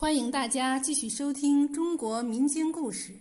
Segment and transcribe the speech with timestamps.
[0.00, 3.14] 欢迎大家继续收听中国民间故事。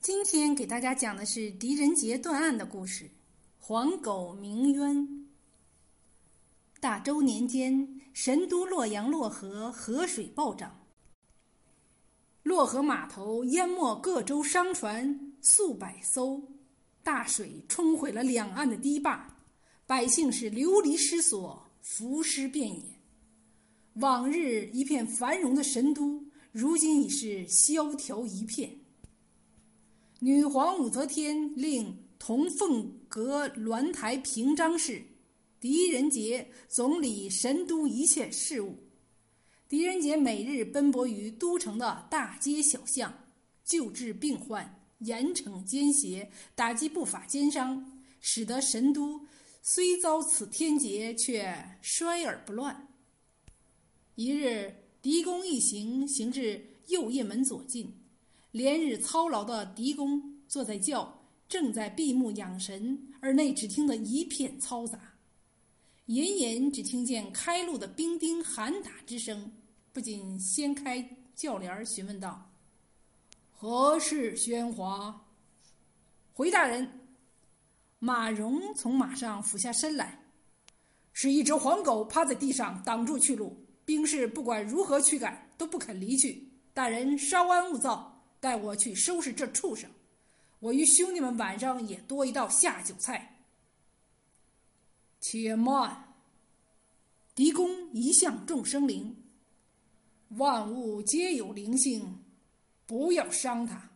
[0.00, 3.06] 今天给大家讲的是狄仁杰断案的故事——
[3.60, 5.26] 黄狗鸣冤。
[6.80, 10.74] 大周年间，神都洛阳洛河河水暴涨，
[12.42, 16.40] 洛河码头淹没各州商船数百艘，
[17.02, 19.36] 大水冲毁了两岸的堤坝，
[19.86, 22.82] 百姓是流离失所，浮尸遍野。
[23.96, 26.21] 往日一片繁荣的神都，
[26.52, 28.78] 如今已是萧条一片。
[30.20, 35.02] 女皇武则天令同凤阁鸾台平章事，
[35.58, 38.76] 狄仁杰总理神都一切事务。
[39.66, 43.12] 狄仁杰每日奔波于都城的大街小巷，
[43.64, 49.26] 救治病患，严惩奸邪，打击不法奸商，使得神都
[49.62, 52.88] 虽遭此天劫，却衰而不乱。
[54.14, 57.92] 一日，狄公一行行至右掖门左近，
[58.52, 65.14] 连日操劳的狄公坐在轿，正在闭目养神，而内只听得一片嘈杂，
[66.06, 69.50] 隐隐只听见开路的兵丁喊打之声。
[69.92, 72.52] 不仅掀开轿帘，询问道
[73.50, 75.26] ：“何事喧哗？”
[76.32, 77.00] 回大人，
[77.98, 80.22] 马荣从马上俯下身来，
[81.12, 83.61] 是一只黄狗趴在地上挡住去路。
[83.84, 86.48] 兵士不管如何驱赶，都不肯离去。
[86.72, 89.90] 大人稍安勿躁，带我去收拾这畜生。
[90.60, 93.44] 我与兄弟们晚上也多一道下酒菜。
[95.20, 96.14] 且慢，
[97.34, 99.16] 狄公一向重生灵，
[100.30, 102.22] 万物皆有灵性，
[102.86, 103.90] 不要伤他，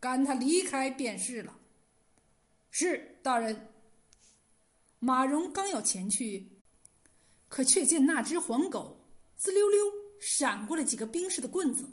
[0.00, 1.58] 赶他离开便是了。
[2.70, 3.68] 是大人。
[4.98, 6.48] 马荣刚要前去，
[7.48, 8.95] 可却见那只黄狗。
[9.36, 9.78] 滋溜溜
[10.18, 11.84] 闪过了几个兵士的棍子，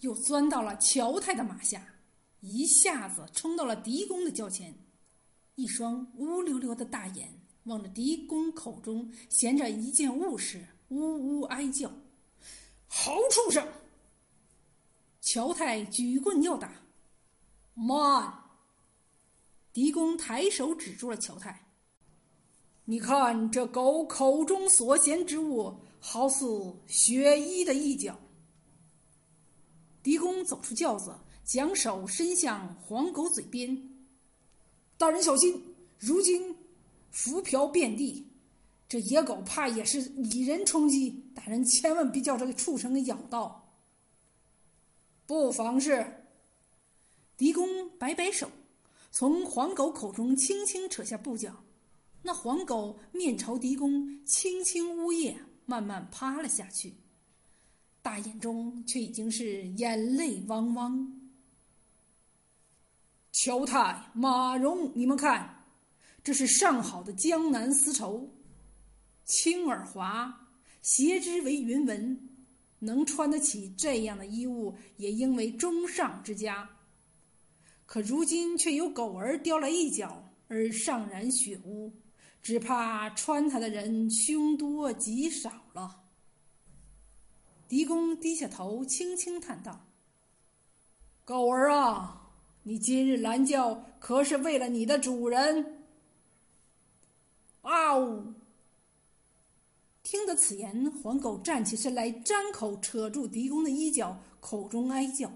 [0.00, 1.82] 又钻到了乔太的马下，
[2.40, 4.74] 一下子冲到了狄公的轿前，
[5.54, 7.32] 一双乌溜溜的大眼
[7.64, 11.90] 望着狄公口中衔着一件物事，呜呜哀叫
[12.86, 13.66] ：“好畜生！”
[15.22, 16.70] 乔太举棍要打，
[17.74, 18.44] 慢！
[19.72, 21.68] 狄公抬手指住了乔太
[22.84, 26.46] ：“你看这狗口中所衔之物。”好似
[26.86, 28.18] 学医的一角。
[30.02, 31.14] 狄公走出轿子，
[31.44, 33.90] 将手伸向黄狗嘴边。
[34.96, 36.56] 大人小心，如今
[37.10, 38.26] 浮漂遍地，
[38.88, 41.24] 这野狗怕也是蚁人冲击。
[41.34, 43.74] 大人千万别叫这个畜生给咬到。
[45.26, 46.22] 不妨事。
[47.36, 48.48] 狄公摆摆手，
[49.10, 51.64] 从黄狗口中轻轻扯下布角。
[52.22, 55.45] 那黄狗面朝狄公，轻轻呜咽。
[55.66, 56.94] 慢慢趴了下去，
[58.00, 61.20] 大眼中却已经是眼泪汪汪。
[63.32, 65.64] 乔太、马荣，你们看，
[66.22, 68.32] 这是上好的江南丝绸，
[69.24, 70.48] 轻而滑，
[70.82, 72.28] 斜之为云纹，
[72.78, 76.70] 能穿得起这样的衣物，也应为中上之家。
[77.84, 81.92] 可如今却有狗儿叼来一脚，而上染血污。
[82.46, 86.04] 只怕穿它的人凶多吉少了。
[87.66, 89.84] 狄公低下头，轻轻叹道
[91.26, 92.30] ：“狗儿啊，
[92.62, 95.88] 你今日拦轿，可是为了你的主人？”
[97.62, 98.32] 啊呜！
[100.04, 105.32] 听得此言，黄狗站起身来，张口扯住狄公的衣角，口中哀叫。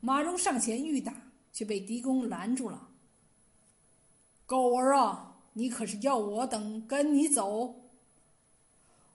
[0.00, 1.14] 马荣上前欲打，
[1.50, 2.90] 却被狄公拦住了。
[4.44, 5.25] 狗儿啊！
[5.58, 7.88] 你可是要我等跟你走？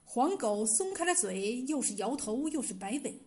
[0.04, 3.22] 黄狗松开了嘴，又是摇头，又是摆尾。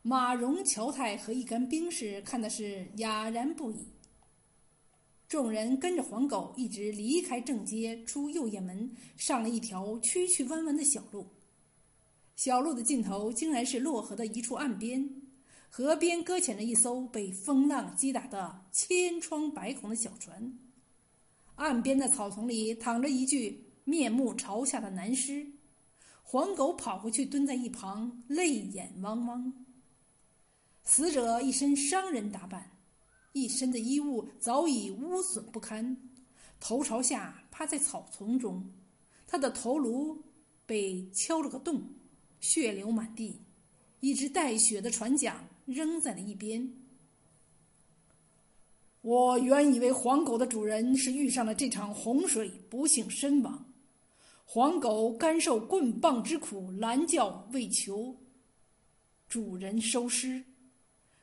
[0.00, 3.88] 马荣、乔太和一干兵士看的是哑然不已。
[5.28, 11.26] 众人跟着黄狗一直离开正街，出右掖门，上了一条曲曲弯弯的小路。
[12.34, 15.22] 小路的尽头竟然是洛河的一处岸边，
[15.68, 20.58] 河边搁浅着一艘被风浪击打得千疮百孔的小船。
[21.62, 25.46] 岸边的草丛里躺着一具面目朝下的男尸，
[26.24, 29.64] 黄狗跑过去蹲在一旁，泪眼汪汪。
[30.82, 32.68] 死者一身商人打扮，
[33.32, 35.96] 一身的衣物早已污损不堪，
[36.58, 38.68] 头朝下趴在草丛中，
[39.24, 40.20] 他的头颅
[40.66, 41.80] 被敲了个洞，
[42.40, 43.40] 血流满地，
[44.00, 46.81] 一只带血的船桨扔在了一边。
[49.02, 53.66] 我原以为黄狗的主人是遇上了这场洪水，不幸身亡。
[54.44, 58.16] 黄狗甘受棍棒之苦，拦轿为求。
[59.28, 60.44] 主人收尸。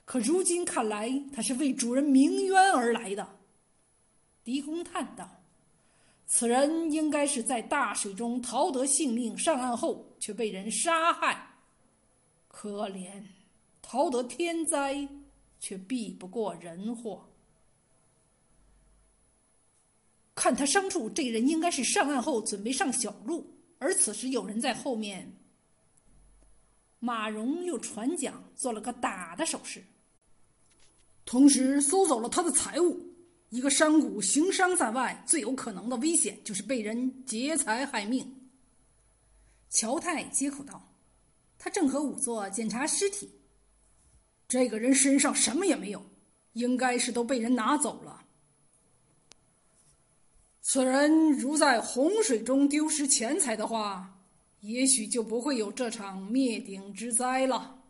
[0.04, 3.38] 可如今看来，他是为主人鸣冤而来的。
[4.44, 5.30] 狄公叹道
[6.28, 11.56] ：“此人应该是在大水中逃得性命，上岸后却被人杀害。
[12.50, 13.24] 可怜，
[13.82, 15.08] 逃得天灾，
[15.60, 17.26] 却避不过人祸。”
[20.40, 23.46] 看他伤处，这人应该是上岸后准备上小路，
[23.78, 25.38] 而此时有人在后面。
[27.00, 29.84] 马荣又传讲，做了个打的手势，
[31.26, 33.06] 同时搜走了他的财物。
[33.50, 38.50] 一个山谷行商在外，最有可能的危险就是被人劫财害命。
[39.70, 40.96] 乔太接口道
[41.60, 43.30] ：“他正和仵作检查尸体，
[44.48, 46.02] 这个人身上什么也没有，
[46.54, 48.28] 应该是都被人拿走了。”
[50.72, 54.20] 此人如在洪水中丢失钱财的话，
[54.60, 57.82] 也许就不会有这场灭顶之灾了。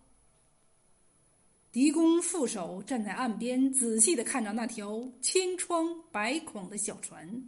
[1.74, 7.44] 狄公副手站在岸边，仔细的看着那条千疮百孔的小船。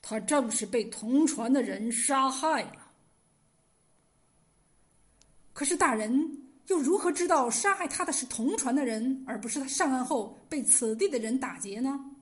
[0.00, 2.92] 他正是被同船的人杀害了。
[5.52, 12.12] 可是大人又如何知道杀害他的是同船的人，而不是他上岸后被此地的人打劫呢？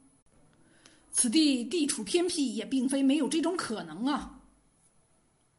[1.16, 4.40] 此地地处偏僻，也并非没有这种可能啊。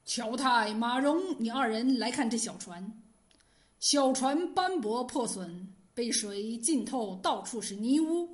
[0.06, 3.02] 乔泰、马荣，你二人来看这小船。
[3.80, 8.28] 小船斑驳破损，被水浸透，到处是泥污，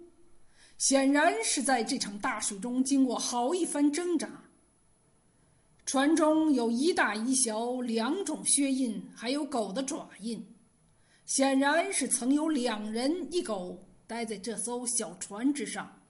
[0.79, 4.27] 显然是在这场大水中经过好一番挣扎。
[5.85, 10.43] 船中有一大一小两种靴印，还有狗的爪印，
[11.27, 13.77] 显然是曾有两人一狗
[14.07, 16.00] 待在这艘小船之上。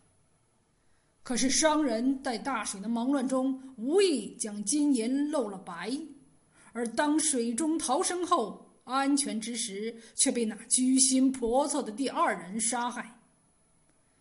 [1.24, 5.92] 可是商人在大水的忙乱中，无意将金银露了白，
[6.74, 13.20] 而当水中逃生后，安全之时，却被那居心叵测的第二人杀害。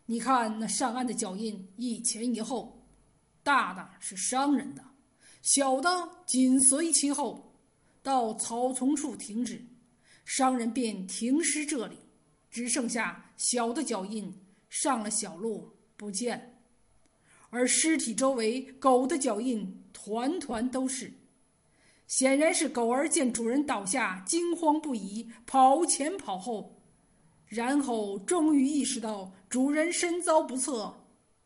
[0.05, 2.87] 你看那上岸的脚印，一前一后，
[3.43, 4.85] 大的是商人的，
[5.41, 5.89] 小的
[6.27, 7.55] 紧随其后，
[8.03, 9.65] 到草丛处停止，
[10.27, 11.97] 商人便停尸这里，
[12.51, 14.31] 只剩下小的脚印
[14.69, 16.50] 上了小路不见。
[17.51, 21.13] 而尸体周围，狗的脚印团团都是，
[22.07, 26.81] 显然是狗儿见主人倒下，惊慌不已，跑前跑后，
[27.47, 30.95] 然后终于意识到主人身遭不测，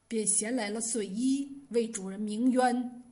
[0.06, 3.02] 便衔来了碎衣为主人鸣冤，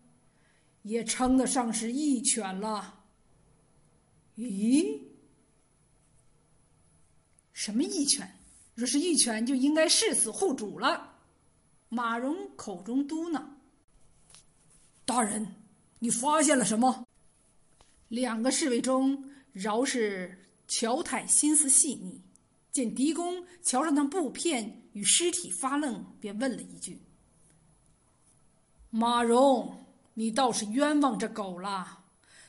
[0.82, 3.00] 也称得上是义犬了。
[4.36, 5.00] 咦，
[7.52, 8.30] 什么义犬？
[8.74, 11.11] 若是义犬，就应该誓死护主了。
[11.94, 13.38] 马荣口中嘟囔
[15.04, 15.56] ：“大人，
[15.98, 17.06] 你发现了什么？”
[18.08, 22.22] 两个侍卫中，饶是乔太心思细腻，
[22.70, 27.02] 见狄公瞧着那布片与尸体发愣，便问了一句
[28.88, 29.84] ：“马荣，
[30.14, 32.04] 你倒是冤枉这狗了，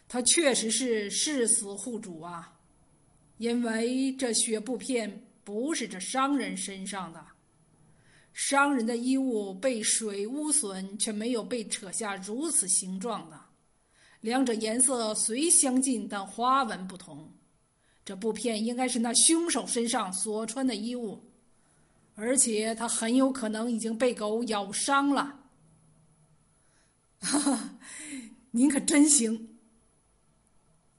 [0.07, 2.59] 他确实是誓死护主啊，
[3.39, 7.21] 因为这血布片不是这商人身上的。”
[8.33, 13.39] 商人的衣物被水污损，却没有被扯下如此形状的。
[14.21, 17.31] 两者颜色虽相近，但花纹不同。
[18.03, 21.23] 这布片应该是那凶手身上所穿的衣物，
[22.15, 25.39] 而且他很有可能已经被狗咬伤了。
[27.19, 27.77] 哈哈，
[28.51, 29.57] 您可真行！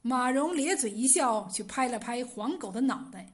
[0.01, 3.33] 马荣咧嘴一笑，去拍了拍黄狗的脑袋。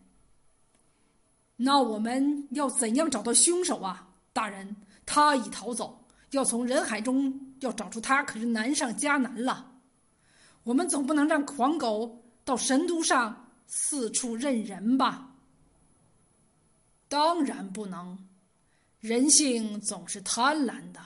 [1.63, 4.75] 那我们要怎样找到凶手啊，大人？
[5.05, 9.71] 他已逃走，要从人海中要找出他，可是难上加难了。
[10.63, 15.35] 我们总不能让狂狗到神都上四处认人吧？
[17.09, 18.19] 当然不能，
[19.01, 21.01] 人性总是贪婪的。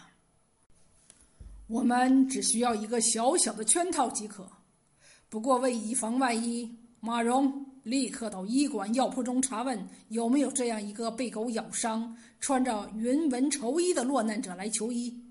[1.66, 4.48] 我们只需要一个小小的圈套即可。
[5.28, 7.73] 不过为以防万一，马荣。
[7.84, 15.22] 立刻到医馆药铺中查问有没有这样一个被狗咬伤、穿着云纹绸衣的落难者来求医。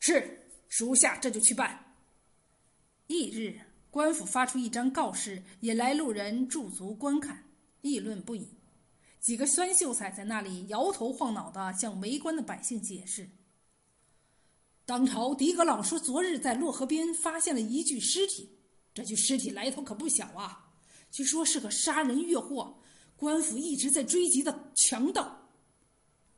[0.00, 1.94] 是，属下这就去办。
[3.06, 7.44] 翌日，官府发出一张告示，引来路人驻足观看，
[7.82, 8.48] 议论不已。
[9.20, 13.28] 几个酸秀才在那里摇头晃脑的向围观的百姓解释：
[14.84, 18.50] 当朝狄格老说，昨日在洛河边发现了一具尸体，
[18.92, 20.65] 这具尸体来头可不小啊。
[21.10, 22.78] 据说是个杀人越货，
[23.16, 25.50] 官府一直在追击的强盗。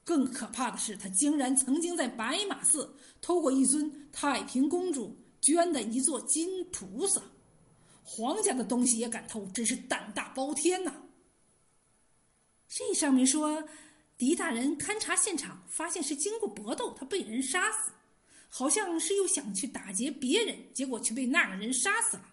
[0.05, 7.21] 更可怕的是，他竟然曾经在白马寺偷过一尊太平公主捐的一座金菩萨，
[8.03, 10.95] 皇家的东西也敢偷，真是胆大包天呐！
[12.69, 13.63] 这上面说，
[14.17, 17.93] 狄大人勘察现场，发现是经过搏斗，他被人杀死，
[18.49, 22.25] 好像是又想去打劫别人，结果却被那个人杀死了。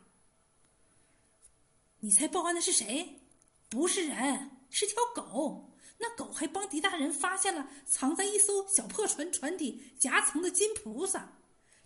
[2.05, 3.19] 你猜报案的是谁？
[3.67, 5.73] 不是人，是条狗。
[5.97, 11.27] 那狗还帮狄大人发现了藏在一艘小破船船底夹层的金菩萨，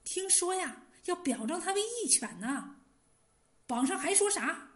[0.03, 2.75] 听说呀，要表彰他为义犬呢。
[3.65, 4.71] 榜上还说啥？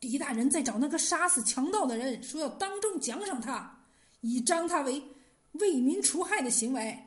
[0.00, 3.84] 狄大人在找那个杀死强盗的人，说要当众奖赏他，
[4.22, 5.06] 以彰他为
[5.52, 6.98] 为民除害的行为，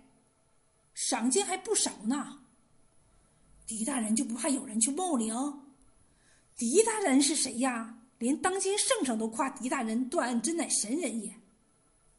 [0.93, 2.43] 赏金还不少呢。
[3.65, 5.33] 狄大人就不怕有人去冒领？
[6.61, 7.97] 狄大人是谁呀？
[8.19, 11.33] 连当今圣上都夸狄大人断案真乃神人也。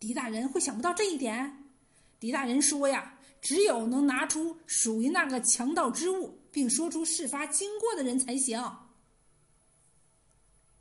[0.01, 1.65] 狄大人会想不到这一点？
[2.19, 8.61] 狄大人说呀，只有能拿出属于那个强盗之物，并说出事发经过的人才行。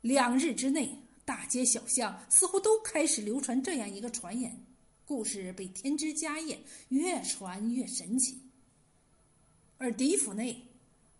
[0.00, 4.60] 两日之内，大街小巷似乎都开始流传这样一个传言，
[5.04, 8.42] 故事被添枝加叶，越传越神奇。
[9.78, 10.66] 而狄府内，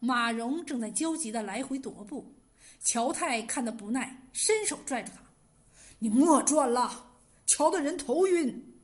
[0.04, 2.34] 马蓉正在焦急的来回踱步，
[2.80, 5.22] 乔太看得不耐，伸手拽着他
[6.00, 7.12] ：“你莫转了，
[7.46, 8.74] 瞧得人头晕。”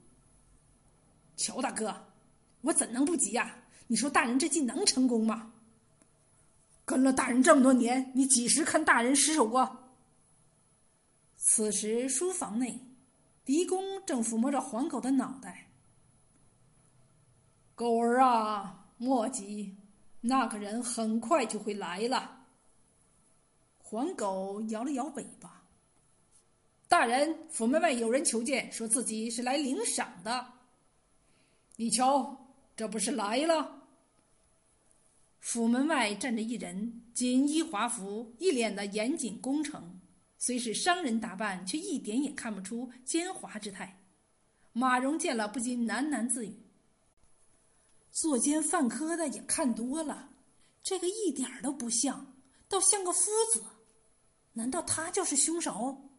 [1.36, 2.06] 乔大哥，
[2.60, 3.64] 我怎能不急呀？
[3.88, 5.54] 你说大人这计能成功吗？
[6.84, 9.90] 跟了大人这么多年，你几时看大人失手过？
[11.36, 12.78] 此时，书房内，
[13.44, 15.72] 狄公正抚摸着黄狗的脑袋。
[17.74, 19.76] 狗儿啊，莫急，
[20.20, 22.46] 那个人很快就会来了。
[23.78, 25.64] 黄狗摇了摇尾巴。
[26.88, 30.54] 大人，府门外有人求见，说自己是来领赏的。
[31.76, 33.82] 你瞧，这不是来了？
[35.38, 40.00] 府门外站着一人，锦衣华服，一脸的严谨恭诚。
[40.38, 44.00] 虽是商人打扮，却一点也看不出奸猾之态。
[44.72, 46.54] 马蓉见了，不禁喃喃自语
[48.10, 50.30] ：“作奸犯科的也看多了，
[50.82, 52.34] 这个一点都不像，
[52.68, 53.62] 倒像个夫子。
[54.52, 56.10] 难道他就是凶手？”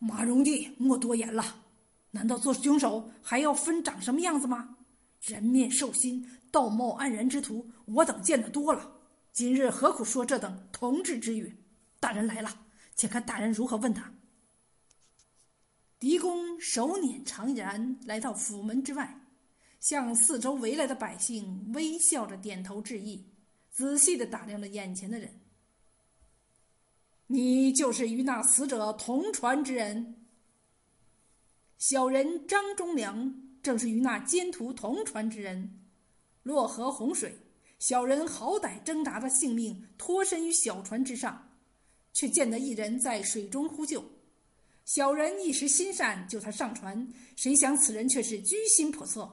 [0.00, 1.64] 马蓉弟，莫多言了。
[2.10, 4.76] 难道做凶手还要分长什么样子吗？
[5.20, 8.92] 人面兽心、道貌岸然之徒，我等见得多了。
[9.32, 11.62] 今日何苦说这等同志之语？
[12.00, 12.66] 大人来了，
[12.96, 14.12] 且看大人如何问他。
[16.00, 19.20] 狄公手捻长髯，来到府门之外，
[19.80, 23.24] 向四周围来的百姓微笑着点头致意，
[23.72, 25.28] 仔细的打量着眼前的人。
[27.26, 30.14] 你就是与那死者同船之人。
[31.78, 35.80] 小人张忠良正是与那奸徒同船之人。
[36.42, 37.36] 洛河洪水。
[37.78, 41.48] 小人好歹挣扎着性命脱身于小船之上，
[42.12, 44.04] 却见得一人在水中呼救。
[44.88, 47.06] 小人一时心善，救他上船。
[47.36, 49.30] 谁想此人却是居心叵测，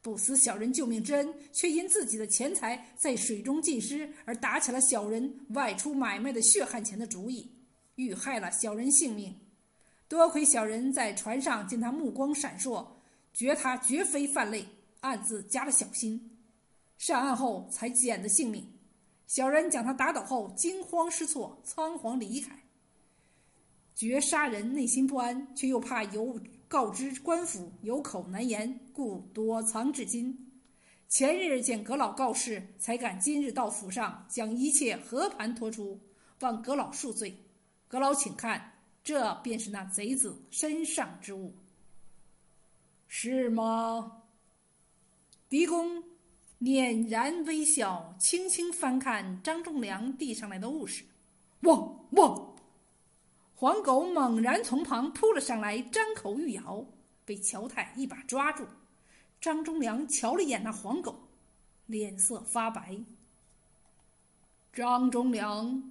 [0.00, 7.52] 不思小人救命之恩，却因自己的钱财在水中浸湿，而打起了小人外出买卖的血汗钱的主意，
[7.96, 9.38] 遇害了小人性命。
[10.08, 12.86] 多亏小人在船上见他目光闪烁，
[13.34, 14.64] 觉他绝非犯类，
[15.00, 16.38] 暗自加了小心。
[16.96, 18.66] 上岸后才捡的性命，
[19.26, 22.58] 小人将他打倒后惊慌失措，仓皇离开。
[23.98, 30.52] 觉杀人内心不安，却又怕有告知官府有口难言，故躲藏至今。
[31.08, 35.98] 前日见阁老告示，才敢今日到府上将一切和盘托出，
[36.42, 37.36] 望阁老恕罪。
[37.88, 41.52] 阁老请看，这便是那贼子身上之物，
[43.08, 44.22] 是吗？
[45.48, 46.04] 狄公。
[46.58, 51.04] 捻然微笑，轻轻翻看张仲良递上来的物事。
[51.62, 52.47] 汪汪！
[53.60, 56.86] 黄狗猛然从旁扑了上来，张口欲咬，
[57.24, 58.64] 被乔太一把抓住。
[59.40, 61.28] 张忠良瞧了眼那黄狗，
[61.86, 62.96] 脸色发白。
[64.72, 65.82] 张忠良，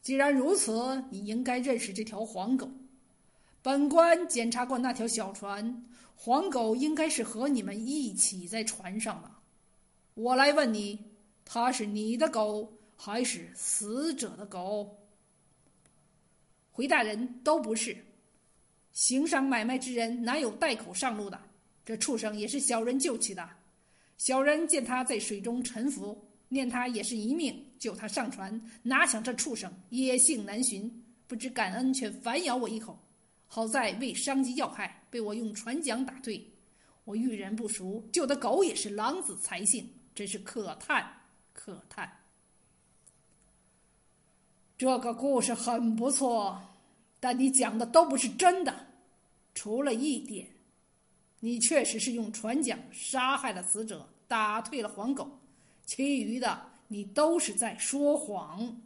[0.00, 2.70] 既然如此，你应该认识这条黄狗。
[3.62, 5.84] 本官检查过那条小船，
[6.14, 9.30] 黄狗应该是和你们一起在船上的。
[10.14, 11.04] 我来问你，
[11.44, 14.96] 它是你的狗还是死者的狗？
[16.78, 17.96] 回大人，都不是。
[18.92, 21.36] 行商买卖之人哪有带口上路的？
[21.84, 23.50] 这畜生也是小人救起的。
[24.16, 26.16] 小人见他在水中沉浮，
[26.48, 28.62] 念他也是一命，救他上船。
[28.84, 32.96] 哪想这畜生野性难寻，不知感恩，却反咬我一口。
[33.48, 36.40] 好在未伤及要害，被我用船桨打退。
[37.02, 39.84] 我遇人不熟，救的狗也是狼子才性。
[40.14, 41.12] 真是可叹，
[41.52, 42.08] 可叹。
[44.78, 46.56] 这个故事很不错，
[47.18, 48.86] 但你讲的都不是真的，
[49.52, 50.46] 除了一点，
[51.40, 55.28] 你确实是用船桨杀害了死者，打退了黄狗，
[55.84, 58.80] 其余的你都是在说谎。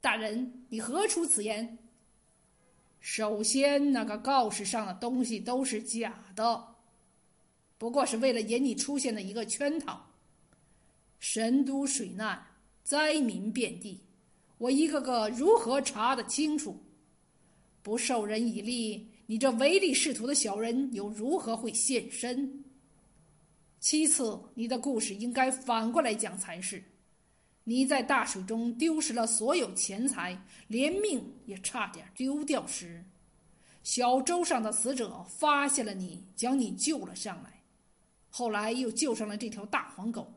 [0.00, 1.76] 大人，你何出此言？
[3.00, 6.64] 首先，那个告示上的东西都是假的，
[7.76, 10.06] 不过是为了引你出现的一个圈套。
[11.18, 12.40] 神都水难，
[12.84, 14.00] 灾民遍地，
[14.60, 16.78] 我一个个如何查得清楚？
[17.82, 22.62] 不受人以利，你这唯利是图的小人又如何会现身？
[23.78, 26.84] 其次，你的故事应该反过来讲才是。
[27.64, 30.38] 你在大水中丢失了所有钱财，
[30.68, 33.02] 连命也差点丢掉时，
[33.82, 37.62] 小舟上的死者发现了你，将你救了上来，
[38.28, 40.30] 后来又救上了这条大黄狗。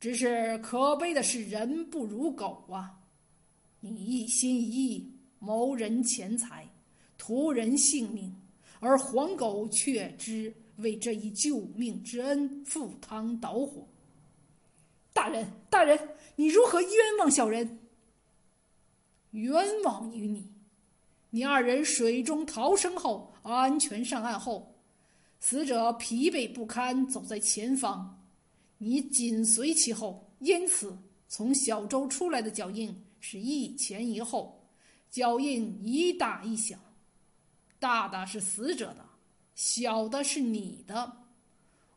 [0.00, 2.98] 只是可悲的是，人不如狗啊！
[3.84, 6.68] 你一心一意谋人钱财，
[7.18, 8.32] 图人性命，
[8.78, 13.84] 而黄狗却知为这一救命之恩赴汤蹈火。
[15.12, 15.98] 大人，大人，
[16.36, 17.80] 你如何冤枉小人？
[19.32, 20.48] 冤枉于你！
[21.30, 24.72] 你二人水中逃生后，安全上岸后，
[25.40, 28.22] 死者疲惫不堪，走在前方。
[28.78, 30.96] 你紧随其后，因此
[31.26, 34.68] 从小舟出来的脚印是一前一后，
[35.08, 36.76] 脚印一大一小，
[37.78, 39.06] 大的是死者的，
[39.54, 41.10] 小的是你的。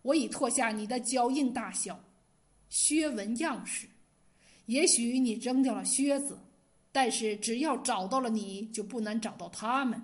[0.03, 1.99] 我已拓下你的脚印大小、
[2.69, 3.87] 靴纹样式。
[4.67, 6.37] 也许你扔掉了靴子，
[6.91, 9.99] 但是只要找到了你，就不难找到他们。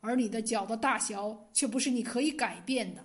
[0.00, 3.04] 而你的脚的大小却不是你可以改变的。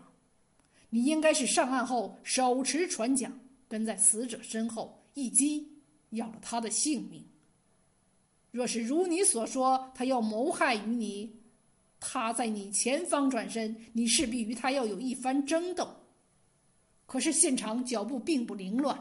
[0.91, 3.31] 你应该是上岸后手持船桨，
[3.67, 5.74] 跟在死者身后，一击
[6.11, 7.25] 要了他的性命。
[8.51, 11.35] 若是如你所说，他要谋害于你，
[11.99, 15.89] 他在你前方转身，你势必与他要有一番争斗。
[17.05, 18.97] 可是现场脚步并不凌乱，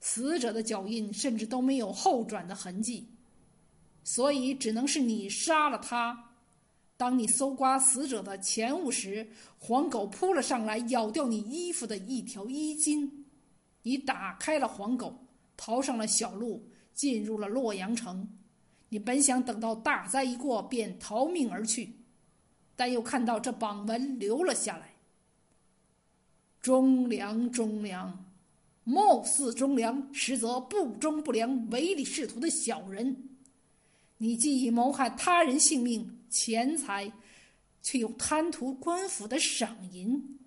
[0.00, 3.06] 死者的脚印甚至都没有后转的痕迹，
[4.02, 6.30] 所以只能是你杀了他。
[6.96, 9.26] 当你搜刮死者的钱物时，
[9.58, 13.26] 黄狗扑了上来，咬掉你衣服的一条衣襟。
[13.82, 15.21] 你打开了黄狗，
[15.64, 18.28] 逃上了小路，进入了洛阳城。
[18.88, 21.92] 你本想等到大灾一过便逃命而去，
[22.74, 24.96] 但又看到这榜文留了下来
[26.60, 28.24] ：“忠良，忠良，
[28.82, 33.28] 貌似忠良，实则不忠不良、唯利是图的小人。
[34.16, 37.12] 你既已谋害他人性命。”钱财，
[37.82, 40.40] 却又贪图官府的赏银。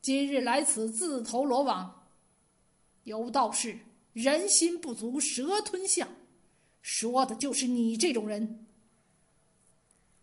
[0.00, 2.06] 今日来此自投罗网，
[3.04, 3.76] 有道是
[4.12, 6.08] “人心不足蛇吞象”，
[6.82, 8.66] 说的就是你这种人。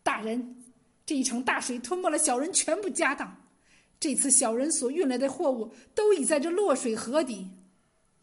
[0.04, 0.64] 大人，
[1.06, 3.48] 这一场大水吞没了小人全部家当，
[4.00, 7.48] 这次小人所运来的货物都已在这落水河底，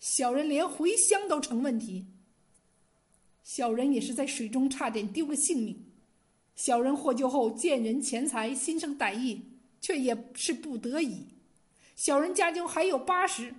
[0.00, 2.06] 小人连回乡都成问题。
[3.42, 5.84] 小人也是在水中差点丢了性命。
[6.56, 9.42] 小人获救后见人钱财，心生歹意，
[9.80, 11.26] 却也是不得已。
[11.96, 13.54] 小人家中还有八十。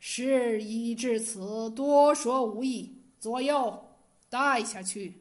[0.00, 2.96] 事已至此，多说无益。
[3.20, 3.86] 左右，
[4.28, 5.14] 带下去。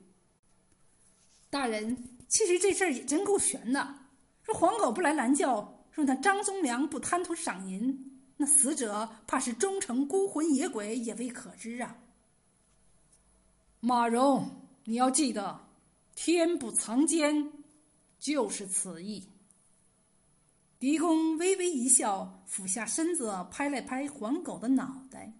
[1.49, 3.95] 大人，其实这事儿也真够悬的。
[4.43, 11.97] 说黄狗不来拦轿，说那张宗良不贪图赏银，那死者怕是终成孤魂野鬼，也未可知啊。
[13.81, 14.49] 马荣，
[14.85, 15.59] 你要记得。
[16.15, 17.51] 天不藏奸，
[18.19, 19.23] 就是此意。
[20.79, 25.38] 狄公微微一笑，俯下身子拍了拍黄狗的脑袋。